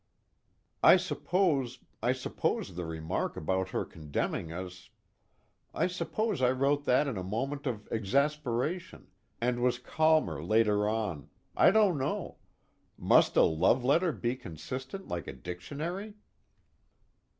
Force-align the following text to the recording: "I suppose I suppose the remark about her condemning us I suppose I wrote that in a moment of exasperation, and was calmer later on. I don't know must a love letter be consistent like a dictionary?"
"I 0.81 0.97
suppose 0.97 1.77
I 2.01 2.13
suppose 2.13 2.73
the 2.73 2.85
remark 2.87 3.37
about 3.37 3.69
her 3.69 3.85
condemning 3.85 4.51
us 4.51 4.89
I 5.75 5.85
suppose 5.85 6.41
I 6.41 6.49
wrote 6.49 6.85
that 6.85 7.05
in 7.07 7.17
a 7.17 7.23
moment 7.23 7.67
of 7.67 7.87
exasperation, 7.91 9.11
and 9.39 9.61
was 9.61 9.77
calmer 9.77 10.43
later 10.43 10.89
on. 10.89 11.29
I 11.55 11.69
don't 11.69 11.99
know 11.99 12.37
must 12.97 13.37
a 13.37 13.43
love 13.43 13.83
letter 13.85 14.11
be 14.11 14.35
consistent 14.35 15.07
like 15.07 15.27
a 15.27 15.33
dictionary?" 15.33 16.15